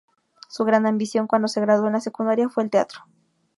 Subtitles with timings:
[0.49, 3.03] Su gran ambición cuando se graduó en la secundaria fue el teatro.